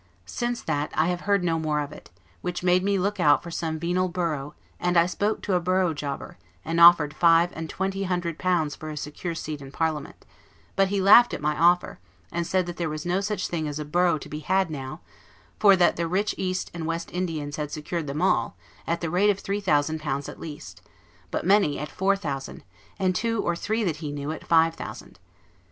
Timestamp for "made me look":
2.63-3.19